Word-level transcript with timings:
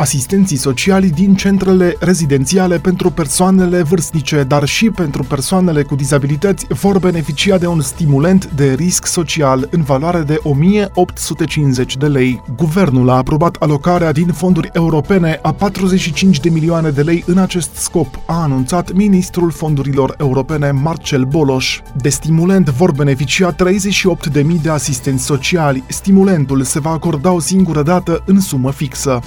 asistenții 0.00 0.56
sociali 0.56 1.10
din 1.10 1.34
centrele 1.34 1.96
rezidențiale 1.98 2.78
pentru 2.78 3.10
persoanele 3.10 3.82
vârstnice, 3.82 4.42
dar 4.42 4.64
și 4.64 4.90
pentru 4.90 5.22
persoanele 5.22 5.82
cu 5.82 5.94
dizabilități 5.94 6.66
vor 6.68 6.98
beneficia 6.98 7.58
de 7.58 7.66
un 7.66 7.80
stimulent 7.80 8.50
de 8.50 8.72
risc 8.72 9.06
social 9.06 9.68
în 9.70 9.82
valoare 9.82 10.20
de 10.20 10.38
1850 10.42 11.96
de 11.96 12.06
lei. 12.06 12.42
Guvernul 12.56 13.10
a 13.10 13.16
aprobat 13.16 13.56
alocarea 13.58 14.12
din 14.12 14.26
fonduri 14.26 14.70
europene 14.72 15.38
a 15.42 15.52
45 15.52 16.40
de 16.40 16.48
milioane 16.48 16.90
de 16.90 17.02
lei 17.02 17.24
în 17.26 17.38
acest 17.38 17.74
scop, 17.74 18.20
a 18.26 18.42
anunțat 18.42 18.92
ministrul 18.92 19.50
fondurilor 19.50 20.14
europene 20.18 20.70
Marcel 20.70 21.24
Boloș. 21.24 21.80
De 22.00 22.08
stimulent 22.08 22.68
vor 22.68 22.92
beneficia 22.92 23.54
38.000 23.54 24.42
de 24.62 24.70
asistenți 24.70 25.24
sociali. 25.24 25.84
Stimulentul 25.88 26.62
se 26.62 26.80
va 26.80 26.90
acorda 26.90 27.32
o 27.32 27.40
singură 27.40 27.82
dată 27.82 28.22
în 28.26 28.40
sumă 28.40 28.70
fixă. 28.70 29.20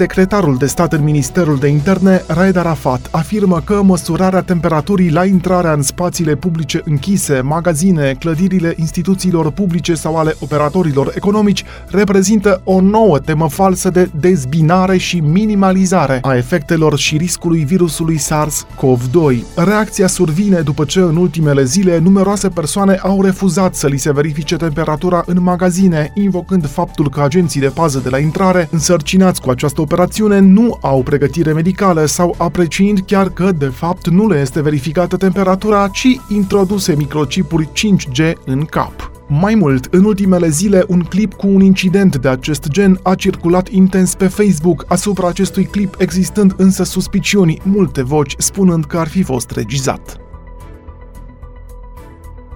Secretarul 0.00 0.56
de 0.56 0.66
stat 0.66 0.92
în 0.92 1.02
Ministerul 1.02 1.56
de 1.58 1.68
Interne, 1.68 2.22
Raed 2.26 2.56
Arafat, 2.56 3.08
afirmă 3.10 3.60
că 3.64 3.82
măsurarea 3.82 4.42
temperaturii 4.42 5.10
la 5.10 5.24
intrarea 5.24 5.72
în 5.72 5.82
spațiile 5.82 6.36
publice 6.36 6.80
închise, 6.84 7.40
magazine, 7.40 8.16
clădirile 8.18 8.74
instituțiilor 8.76 9.50
publice 9.50 9.94
sau 9.94 10.16
ale 10.16 10.34
operatorilor 10.38 11.12
economici 11.14 11.64
reprezintă 11.90 12.60
o 12.64 12.80
nouă 12.80 13.18
temă 13.18 13.48
falsă 13.48 13.90
de 13.90 14.10
dezbinare 14.20 14.96
și 14.96 15.18
minimalizare 15.18 16.18
a 16.22 16.36
efectelor 16.36 16.98
și 16.98 17.16
riscului 17.16 17.64
virusului 17.64 18.18
SARS-CoV-2. 18.18 19.36
Reacția 19.54 20.06
survine 20.06 20.60
după 20.60 20.84
ce 20.84 21.00
în 21.00 21.16
ultimele 21.16 21.64
zile 21.64 21.98
numeroase 21.98 22.48
persoane 22.48 22.94
au 23.02 23.22
refuzat 23.22 23.74
să 23.74 23.86
li 23.86 23.98
se 23.98 24.12
verifice 24.12 24.56
temperatura 24.56 25.22
în 25.26 25.42
magazine, 25.42 26.10
invocând 26.14 26.68
faptul 26.68 27.10
că 27.10 27.20
agenții 27.20 27.60
de 27.60 27.68
pază 27.68 27.98
de 27.98 28.08
la 28.08 28.18
intrare, 28.18 28.68
însărcinați 28.70 29.40
cu 29.40 29.50
această 29.50 29.80
operațiune 29.92 30.38
nu 30.38 30.78
au 30.80 31.02
pregătire 31.02 31.52
medicală 31.52 32.04
sau 32.04 32.34
apreciind 32.38 33.00
chiar 33.06 33.28
că, 33.28 33.52
de 33.58 33.66
fapt, 33.66 34.08
nu 34.08 34.28
le 34.28 34.40
este 34.40 34.62
verificată 34.62 35.16
temperatura, 35.16 35.88
ci 35.88 36.20
introduse 36.28 36.94
microchipuri 36.96 37.68
5G 37.72 38.32
în 38.44 38.64
cap. 38.64 39.10
Mai 39.28 39.54
mult, 39.54 39.88
în 39.90 40.04
ultimele 40.04 40.48
zile, 40.48 40.84
un 40.88 41.00
clip 41.00 41.32
cu 41.34 41.46
un 41.46 41.60
incident 41.60 42.16
de 42.16 42.28
acest 42.28 42.68
gen 42.68 43.00
a 43.02 43.14
circulat 43.14 43.68
intens 43.68 44.14
pe 44.14 44.26
Facebook, 44.26 44.84
asupra 44.88 45.28
acestui 45.28 45.64
clip 45.64 45.94
existând 45.98 46.54
însă 46.56 46.82
suspiciuni, 46.82 47.60
multe 47.62 48.02
voci 48.02 48.34
spunând 48.38 48.84
că 48.84 48.98
ar 48.98 49.08
fi 49.08 49.22
fost 49.22 49.50
regizat. 49.50 50.29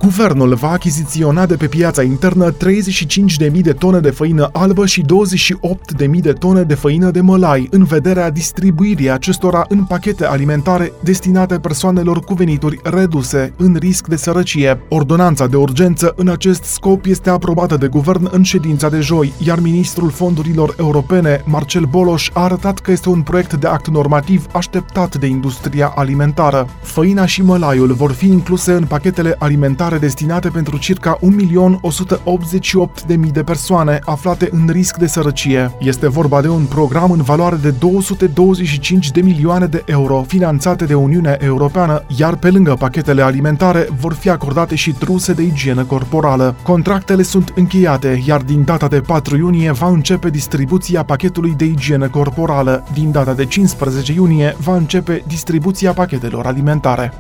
Guvernul 0.05 0.55
va 0.55 0.70
achiziționa 0.70 1.47
de 1.47 1.56
pe 1.56 1.66
piața 1.66 2.02
internă 2.02 2.52
35.000 2.52 3.60
de 3.60 3.72
tone 3.72 3.98
de 3.98 4.11
făină 4.11 4.48
albă 4.52 4.86
și 4.86 5.02
28.000 5.02 6.20
de 6.20 6.33
tone 6.33 6.62
de 6.62 6.74
făină 6.74 7.11
de 7.11 7.20
mălai, 7.20 7.69
în 7.70 7.84
vederea 7.84 8.30
distribuirii 8.30 9.11
acestora 9.11 9.64
în 9.69 9.84
pachete 9.84 10.27
alimentare 10.27 10.92
destinate 11.02 11.58
persoanelor 11.58 12.20
cu 12.20 12.34
venituri 12.34 12.80
reduse, 12.83 13.52
în 13.56 13.77
risc 13.78 14.06
de 14.06 14.16
sărăcie. 14.16 14.80
Ordonanța 14.88 15.46
de 15.46 15.56
urgență 15.56 16.12
în 16.16 16.28
acest 16.28 16.62
scop 16.62 17.06
este 17.06 17.30
aprobată 17.30 17.77
de 17.77 17.86
guvern 17.86 18.28
în 18.30 18.42
ședința 18.42 18.89
de 18.89 19.00
joi, 19.00 19.33
iar 19.39 19.61
ministrul 19.61 20.11
fondurilor 20.11 20.74
europene, 20.78 21.42
Marcel 21.44 21.84
Boloș, 21.84 22.30
a 22.33 22.42
arătat 22.42 22.78
că 22.78 22.91
este 22.91 23.08
un 23.08 23.22
proiect 23.22 23.55
de 23.55 23.66
act 23.66 23.89
normativ 23.89 24.46
așteptat 24.52 25.16
de 25.16 25.27
industria 25.27 25.92
alimentară. 25.96 26.68
Făina 26.83 27.27
și 27.27 27.42
mălaiul 27.42 27.92
vor 27.92 28.12
fi 28.12 28.27
incluse 28.27 28.72
în 28.72 28.84
pachetele 28.84 29.36
alimentare 29.39 29.92
alimentare 29.94 29.94
destinate 29.98 30.48
pentru 30.48 30.78
circa 30.78 31.19
1.188.000 31.19 33.17
de 33.33 33.42
persoane 33.42 33.98
aflate 34.05 34.48
în 34.51 34.69
risc 34.70 34.97
de 34.97 35.06
sărăcie. 35.06 35.70
Este 35.78 36.09
vorba 36.09 36.41
de 36.41 36.48
un 36.48 36.64
program 36.64 37.11
în 37.11 37.23
valoare 37.23 37.57
de 37.57 37.70
225 37.70 39.11
de 39.11 39.20
milioane 39.20 39.67
de 39.67 39.83
euro 39.86 40.24
finanțate 40.27 40.85
de 40.85 40.95
Uniunea 40.95 41.36
Europeană, 41.41 42.02
iar 42.17 42.36
pe 42.36 42.51
lângă 42.51 42.74
pachetele 42.79 43.23
alimentare 43.23 43.89
vor 44.01 44.13
fi 44.13 44.30
acordate 44.30 44.74
și 44.74 44.92
truse 44.92 45.33
de 45.33 45.42
igienă 45.42 45.85
corporală. 45.85 46.55
Contractele 46.63 47.23
sunt 47.23 47.52
încheiate, 47.57 48.23
iar 48.27 48.42
din 48.42 48.64
data 48.64 48.89
de 48.89 49.01
4 49.01 49.36
iunie 49.36 49.73
va 49.73 49.89
începe 49.89 50.30
distribuția 50.30 51.02
pachetului 51.02 51.55
de 51.57 51.64
igienă 51.64 52.08
corporală. 52.08 52.85
Din 52.92 53.11
data 53.11 53.35
de 53.35 53.45
15 53.45 54.13
iunie 54.13 54.57
va 54.58 54.77
începe 54.77 55.23
distribuția 55.27 55.92
pachetelor 55.92 56.47
alimentare. 56.47 57.13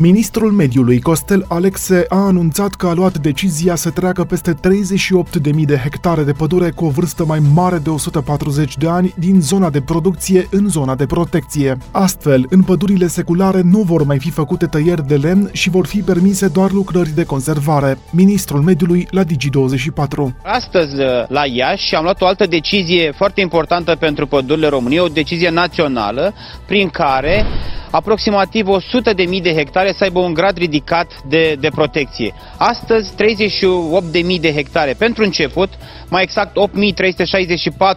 Ministrul 0.00 0.52
Mediului 0.52 1.00
Costel 1.00 1.44
Alexe 1.48 2.04
a 2.08 2.16
anunțat 2.16 2.74
că 2.74 2.86
a 2.86 2.92
luat 2.92 3.18
decizia 3.18 3.74
să 3.74 3.90
treacă 3.90 4.24
peste 4.24 4.54
38.000 4.54 5.64
de 5.66 5.76
hectare 5.76 6.22
de 6.22 6.32
pădure 6.32 6.70
cu 6.70 6.84
o 6.84 6.88
vârstă 6.88 7.24
mai 7.24 7.38
mare 7.54 7.78
de 7.78 7.90
140 7.90 8.76
de 8.76 8.88
ani 8.88 9.14
din 9.16 9.40
zona 9.40 9.70
de 9.70 9.80
producție 9.80 10.46
în 10.50 10.68
zona 10.68 10.94
de 10.94 11.06
protecție. 11.06 11.76
Astfel, 11.90 12.46
în 12.50 12.62
pădurile 12.62 13.06
seculare 13.06 13.60
nu 13.64 13.78
vor 13.78 14.04
mai 14.04 14.18
fi 14.18 14.30
făcute 14.30 14.66
tăieri 14.66 15.06
de 15.06 15.16
lemn 15.16 15.50
și 15.52 15.70
vor 15.70 15.86
fi 15.86 16.00
permise 16.00 16.48
doar 16.48 16.70
lucrări 16.70 17.14
de 17.14 17.24
conservare. 17.24 17.98
Ministrul 18.10 18.60
Mediului 18.60 19.08
la 19.10 19.22
Digi24. 19.24 20.34
Astăzi, 20.42 20.94
la 21.28 21.46
Iași, 21.46 21.94
am 21.94 22.02
luat 22.02 22.20
o 22.20 22.26
altă 22.26 22.46
decizie 22.46 23.12
foarte 23.16 23.40
importantă 23.40 23.96
pentru 23.96 24.26
pădurile 24.26 24.68
României, 24.68 25.00
o 25.00 25.08
decizie 25.08 25.50
națională 25.50 26.34
prin 26.66 26.88
care 26.88 27.44
aproximativ 27.90 28.66
100.000 28.66 29.42
de 29.42 29.54
hectare 29.54 29.87
să 29.92 30.04
aibă 30.04 30.18
un 30.18 30.34
grad 30.34 30.56
ridicat 30.56 31.12
de, 31.28 31.56
de 31.60 31.68
protecție. 31.68 32.34
Astăzi 32.56 33.12
38.000 33.14 34.40
de 34.40 34.52
hectare 34.52 34.92
pentru 34.98 35.22
început, 35.22 35.68
mai 36.08 36.22
exact 36.22 36.56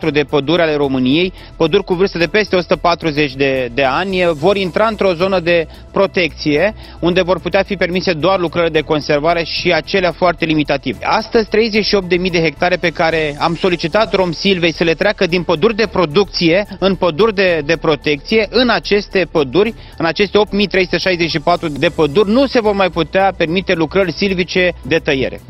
8.364 0.08 0.12
de 0.12 0.24
păduri 0.24 0.62
ale 0.62 0.76
României, 0.76 1.34
păduri 1.58 1.84
cu 1.84 1.94
vârstă 1.94 2.18
de 2.18 2.28
peste 2.28 2.56
140 2.56 3.34
de, 3.36 3.72
de 3.74 3.84
ani, 3.84 4.24
vor 4.34 4.58
intra 4.58 4.88
într-o 4.88 5.14
zonă 5.14 5.40
de 5.40 5.68
protecție, 5.92 6.74
unde 7.00 7.22
vor 7.22 7.40
putea 7.40 7.64
fi 7.64 7.76
permise 7.76 8.14
doar 8.14 8.40
lucrări 8.40 8.72
de 8.72 8.82
conservare 8.82 9.44
și 9.44 9.72
acelea 9.74 10.12
foarte 10.12 10.46
limitative. 10.46 11.06
Astăzi 11.06 11.48
38.000 11.48 12.32
de 12.32 12.42
hectare 12.42 12.76
pe 12.76 12.90
care 12.90 13.36
am 13.40 13.56
solicitat 13.56 14.14
Rom 14.14 14.32
Silvei 14.32 14.74
să 14.74 14.84
le 14.84 14.94
treacă 14.94 15.26
din 15.26 15.44
păduri 15.44 15.76
de 15.76 15.88
producție 15.92 16.68
în 16.80 16.96
păduri 16.96 17.36
de, 17.36 17.62
de 17.66 17.78
protecție, 17.78 18.48
în 18.50 18.70
aceste 18.70 19.28
păduri 19.32 19.74
în 19.98 20.06
aceste 20.06 20.38
8364 20.38 21.68
de 21.82 21.90
păduri 21.90 22.30
nu 22.30 22.46
se 22.46 22.62
vor 22.62 22.74
mai 22.74 22.90
putea 22.90 23.34
permite 23.38 23.74
lucrări 23.74 24.12
silvice 24.14 24.74
de 24.82 25.00
tăiere. 25.00 25.42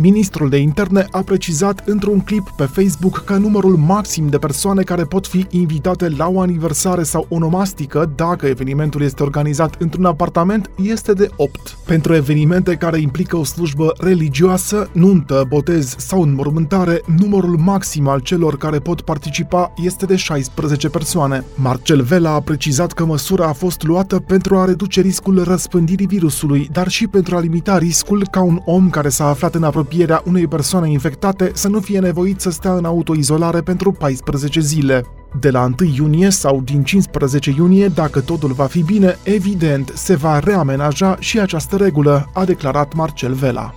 Ministrul 0.00 0.48
de 0.48 0.56
Interne 0.56 1.06
a 1.10 1.22
precizat 1.22 1.82
într-un 1.86 2.20
clip 2.20 2.48
pe 2.56 2.64
Facebook 2.64 3.24
că 3.24 3.36
numărul 3.36 3.76
maxim 3.76 4.28
de 4.28 4.38
persoane 4.38 4.82
care 4.82 5.04
pot 5.04 5.26
fi 5.26 5.46
invitate 5.50 6.08
la 6.08 6.28
o 6.28 6.40
aniversare 6.40 7.02
sau 7.02 7.26
onomastică, 7.28 8.12
dacă 8.14 8.46
evenimentul 8.46 9.02
este 9.02 9.22
organizat 9.22 9.76
într-un 9.78 10.04
apartament, 10.04 10.70
este 10.82 11.12
de 11.12 11.30
8. 11.36 11.78
Pentru 11.86 12.14
evenimente 12.14 12.74
care 12.74 13.00
implică 13.00 13.36
o 13.36 13.44
slujbă 13.44 13.92
religioasă, 13.98 14.90
nuntă, 14.92 15.44
botez 15.48 15.94
sau 15.98 16.22
înmormântare, 16.22 17.02
numărul 17.20 17.56
maxim 17.56 18.08
al 18.08 18.20
celor 18.20 18.56
care 18.58 18.78
pot 18.78 19.00
participa 19.00 19.72
este 19.76 20.06
de 20.06 20.16
16 20.16 20.88
persoane. 20.88 21.44
Marcel 21.54 22.02
Vela 22.02 22.30
a 22.30 22.40
precizat 22.40 22.92
că 22.92 23.04
măsura 23.04 23.46
a 23.46 23.52
fost 23.52 23.82
luată 23.82 24.20
pentru 24.20 24.56
a 24.56 24.64
reduce 24.64 25.00
riscul 25.00 25.42
răspândirii 25.42 26.06
virusului, 26.06 26.68
dar 26.72 26.88
și 26.88 27.06
pentru 27.06 27.36
a 27.36 27.40
limita 27.40 27.78
riscul 27.78 28.26
ca 28.30 28.42
un 28.42 28.60
om 28.64 28.90
care 28.90 29.08
s-a 29.08 29.28
aflat 29.28 29.54
în 29.54 29.62
apropiere 29.62 29.86
apropierea 29.88 30.22
unei 30.26 30.46
persoane 30.46 30.90
infectate 30.90 31.50
să 31.54 31.68
nu 31.68 31.80
fie 31.80 31.98
nevoit 31.98 32.40
să 32.40 32.50
stea 32.50 32.74
în 32.74 32.84
autoizolare 32.84 33.60
pentru 33.60 33.92
14 33.92 34.60
zile. 34.60 35.04
De 35.40 35.50
la 35.50 35.62
1 35.80 35.90
iunie 35.94 36.30
sau 36.30 36.60
din 36.60 36.82
15 36.82 37.54
iunie, 37.56 37.86
dacă 37.86 38.20
totul 38.20 38.52
va 38.52 38.64
fi 38.64 38.82
bine, 38.82 39.18
evident 39.22 39.92
se 39.94 40.16
va 40.16 40.38
reamenaja 40.38 41.16
și 41.18 41.40
această 41.40 41.76
regulă, 41.76 42.30
a 42.32 42.44
declarat 42.44 42.94
Marcel 42.94 43.32
Vela. 43.32 43.74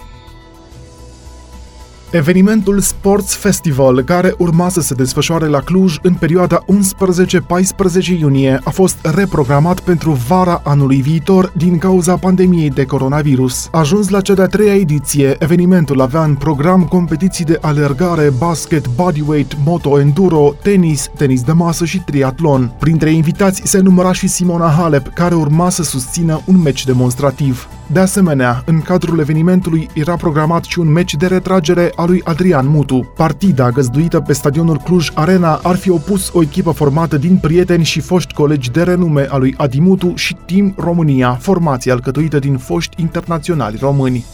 Evenimentul 2.11 2.79
Sports 2.79 3.35
Festival, 3.35 4.01
care 4.01 4.33
urma 4.37 4.69
să 4.69 4.81
se 4.81 4.93
desfășoare 4.93 5.47
la 5.47 5.59
Cluj 5.59 5.97
în 6.01 6.13
perioada 6.13 6.65
11-14 6.65 8.19
iunie, 8.19 8.59
a 8.63 8.69
fost 8.69 8.97
reprogramat 9.15 9.79
pentru 9.79 10.11
vara 10.11 10.61
anului 10.63 11.01
viitor 11.01 11.53
din 11.57 11.77
cauza 11.77 12.15
pandemiei 12.15 12.69
de 12.69 12.85
coronavirus. 12.85 13.69
Ajuns 13.71 14.09
la 14.09 14.21
cea 14.21 14.33
de-a 14.33 14.47
treia 14.47 14.75
ediție, 14.75 15.35
evenimentul 15.39 16.01
avea 16.01 16.23
în 16.23 16.35
program 16.35 16.83
competiții 16.83 17.45
de 17.45 17.57
alergare, 17.61 18.31
basket, 18.37 18.87
bodyweight, 18.87 19.57
moto-enduro, 19.65 20.53
tenis, 20.61 21.09
tenis 21.17 21.41
de 21.41 21.51
masă 21.51 21.85
și 21.85 21.99
triatlon. 21.99 22.71
Printre 22.79 23.11
invitați 23.11 23.61
se 23.65 23.79
număra 23.79 24.11
și 24.11 24.27
Simona 24.27 24.69
Halep, 24.69 25.13
care 25.13 25.35
urma 25.35 25.69
să 25.69 25.83
susțină 25.83 26.41
un 26.45 26.61
meci 26.61 26.85
demonstrativ. 26.85 27.67
De 27.93 27.99
asemenea, 27.99 28.63
în 28.65 28.81
cadrul 28.81 29.19
evenimentului 29.19 29.89
era 29.93 30.15
programat 30.15 30.63
și 30.63 30.79
un 30.79 30.91
meci 30.91 31.13
de 31.13 31.27
retragere 31.27 31.91
a 31.95 32.05
lui 32.05 32.21
Adrian 32.23 32.67
Mutu. 32.67 33.11
Partida 33.15 33.69
găzduită 33.69 34.19
pe 34.19 34.33
stadionul 34.33 34.77
Cluj 34.77 35.09
Arena 35.13 35.59
ar 35.63 35.75
fi 35.75 35.89
opus 35.89 36.29
o 36.33 36.41
echipă 36.41 36.71
formată 36.71 37.17
din 37.17 37.37
prieteni 37.37 37.83
și 37.83 37.99
foști 37.99 38.33
colegi 38.33 38.71
de 38.71 38.83
renume 38.83 39.27
a 39.29 39.37
lui 39.37 39.53
Adimutu 39.57 40.15
și 40.15 40.35
Team 40.45 40.73
România, 40.77 41.33
formație 41.33 41.91
alcătuită 41.91 42.39
din 42.39 42.57
foști 42.57 43.01
internaționali 43.01 43.77
români. 43.81 44.25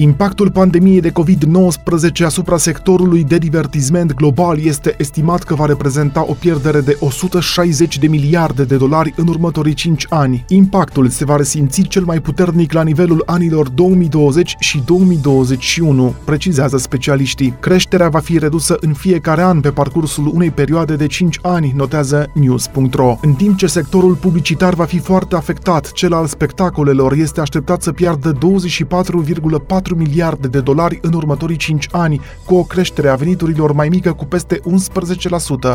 Impactul 0.00 0.50
pandemiei 0.50 1.00
de 1.00 1.10
COVID-19 1.10 2.24
asupra 2.24 2.56
sectorului 2.56 3.24
de 3.24 3.38
divertisment 3.38 4.14
global 4.14 4.58
este 4.64 4.94
estimat 4.98 5.42
că 5.42 5.54
va 5.54 5.66
reprezenta 5.66 6.24
o 6.28 6.32
pierdere 6.32 6.80
de 6.80 6.96
160 7.00 7.98
de 7.98 8.06
miliarde 8.06 8.64
de 8.64 8.76
dolari 8.76 9.12
în 9.16 9.28
următorii 9.28 9.74
5 9.74 10.06
ani. 10.08 10.44
Impactul 10.48 11.08
se 11.08 11.24
va 11.24 11.36
resimți 11.36 11.82
cel 11.82 12.04
mai 12.04 12.20
puternic 12.20 12.72
la 12.72 12.82
nivelul 12.82 13.22
anilor 13.26 13.68
2020 13.68 14.56
și 14.58 14.82
2021, 14.84 16.14
precizează 16.24 16.76
specialiștii. 16.76 17.54
Creșterea 17.60 18.08
va 18.08 18.18
fi 18.18 18.38
redusă 18.38 18.76
în 18.80 18.92
fiecare 18.92 19.42
an 19.42 19.60
pe 19.60 19.70
parcursul 19.70 20.30
unei 20.34 20.50
perioade 20.50 20.96
de 20.96 21.06
5 21.06 21.38
ani, 21.42 21.72
notează 21.76 22.30
news.ro. 22.34 23.18
În 23.22 23.32
timp 23.32 23.56
ce 23.56 23.66
sectorul 23.66 24.14
publicitar 24.14 24.74
va 24.74 24.84
fi 24.84 24.98
foarte 24.98 25.36
afectat, 25.36 25.92
cel 25.92 26.12
al 26.12 26.26
spectacolelor 26.26 27.12
este 27.12 27.40
așteptat 27.40 27.82
să 27.82 27.92
piardă 27.92 28.32
24,4 28.32 29.86
4 29.88 30.06
miliarde 30.06 30.48
de 30.48 30.60
dolari 30.60 30.98
în 31.02 31.12
următorii 31.12 31.56
5 31.56 31.88
ani, 31.90 32.20
cu 32.44 32.54
o 32.54 32.62
creștere 32.62 33.08
a 33.08 33.14
veniturilor 33.14 33.72
mai 33.72 33.88
mică 33.88 34.12
cu 34.12 34.24
peste 34.24 34.60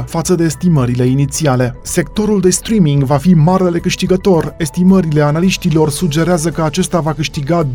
11% 0.02 0.04
față 0.06 0.36
de 0.36 0.44
estimările 0.44 1.06
inițiale. 1.06 1.78
Sectorul 1.82 2.42
de 2.42 2.50
streaming 2.50 3.04
va 3.04 3.18
fi 3.18 3.34
marele 3.34 3.80
câștigător. 3.80 4.56
Estimările 4.58 5.22
analiștilor 5.22 5.90
sugerează 5.90 6.50
că 6.50 6.62
acesta 6.62 7.00
va 7.00 7.14
câștiga 7.14 7.68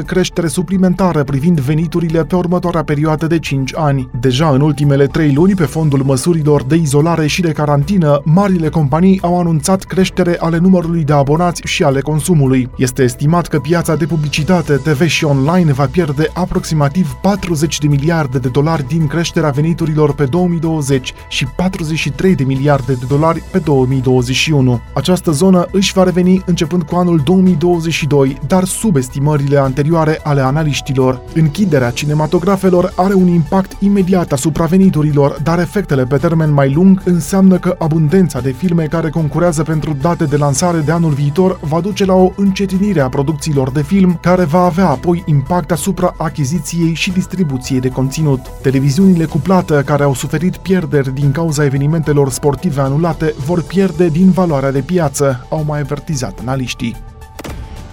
12% 0.00 0.04
creștere 0.06 0.46
suplimentară 0.46 1.24
privind 1.24 1.60
veniturile 1.60 2.24
pe 2.24 2.36
următoarea 2.36 2.84
perioadă 2.84 3.26
de 3.26 3.38
5 3.38 3.72
ani. 3.76 4.08
Deja 4.20 4.48
în 4.48 4.60
ultimele 4.60 5.06
3 5.06 5.32
luni, 5.32 5.54
pe 5.54 5.64
fondul 5.64 6.02
măsurilor 6.02 6.62
de 6.62 6.74
izolare 6.74 7.26
și 7.26 7.40
de 7.40 7.52
carantină, 7.52 8.20
marile 8.24 8.68
companii 8.68 9.18
au 9.22 9.38
anunțat 9.38 9.82
creștere 9.82 10.36
ale 10.38 10.58
numărului 10.58 11.04
de 11.04 11.12
abonați 11.12 11.62
și 11.64 11.82
ale 11.84 12.00
consumului. 12.00 12.68
Este 12.76 13.02
estimat 13.02 13.46
că 13.46 13.58
piața 13.58 13.96
de 13.96 14.06
publicitate, 14.06 14.72
TV 14.72 15.06
și 15.06 15.23
online 15.24 15.72
va 15.72 15.86
pierde 15.86 16.30
aproximativ 16.34 17.16
40 17.20 17.78
de 17.78 17.86
miliarde 17.86 18.38
de 18.38 18.48
dolari 18.48 18.86
din 18.86 19.06
creșterea 19.06 19.50
veniturilor 19.50 20.14
pe 20.14 20.24
2020 20.24 21.14
și 21.28 21.46
43 21.46 22.34
de 22.34 22.44
miliarde 22.44 22.92
de 22.92 23.04
dolari 23.08 23.42
pe 23.50 23.58
2021. 23.58 24.80
Această 24.94 25.30
zonă 25.30 25.66
își 25.72 25.92
va 25.92 26.02
reveni 26.02 26.42
începând 26.46 26.82
cu 26.82 26.96
anul 26.96 27.20
2022, 27.24 28.38
dar 28.46 28.64
sub 28.64 28.96
estimările 28.96 29.58
anterioare 29.58 30.20
ale 30.22 30.40
analiștilor. 30.40 31.20
Închiderea 31.34 31.90
cinematografelor 31.90 32.92
are 32.96 33.14
un 33.14 33.26
impact 33.26 33.76
imediat 33.78 34.32
asupra 34.32 34.64
veniturilor, 34.64 35.38
dar 35.42 35.58
efectele 35.58 36.04
pe 36.04 36.16
termen 36.16 36.52
mai 36.52 36.72
lung 36.72 37.02
înseamnă 37.04 37.58
că 37.58 37.76
abundența 37.78 38.40
de 38.40 38.50
filme 38.50 38.84
care 38.84 39.10
concurează 39.10 39.62
pentru 39.62 39.96
date 40.00 40.24
de 40.24 40.36
lansare 40.36 40.78
de 40.78 40.92
anul 40.92 41.12
viitor 41.12 41.58
va 41.60 41.80
duce 41.80 42.04
la 42.04 42.14
o 42.14 42.32
încetinire 42.36 43.00
a 43.00 43.08
producțiilor 43.08 43.70
de 43.70 43.82
film, 43.82 44.18
care 44.20 44.44
va 44.44 44.64
avea 44.64 44.88
apoi 44.88 45.03
apoi 45.04 45.22
impact 45.26 45.70
asupra 45.70 46.14
achiziției 46.18 46.94
și 46.94 47.10
distribuției 47.10 47.80
de 47.80 47.88
conținut. 47.88 48.40
Televiziunile 48.62 49.24
cu 49.24 49.38
plată 49.38 49.82
care 49.82 50.02
au 50.02 50.14
suferit 50.14 50.56
pierderi 50.56 51.14
din 51.14 51.32
cauza 51.32 51.64
evenimentelor 51.64 52.30
sportive 52.30 52.80
anulate 52.80 53.34
vor 53.46 53.62
pierde 53.62 54.08
din 54.08 54.30
valoarea 54.30 54.70
de 54.70 54.80
piață, 54.80 55.46
au 55.50 55.64
mai 55.64 55.80
avertizat 55.80 56.38
analiștii. 56.38 56.96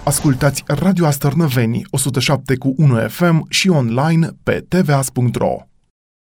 Ascultați 0.04 0.62
Radio 0.66 1.06
Astărnăveni 1.06 1.82
107 1.90 2.56
cu 2.56 2.74
1 2.76 2.96
FM 3.08 3.46
și 3.48 3.68
online 3.68 4.28
pe 4.42 4.64
tvas.ro. 4.68 5.71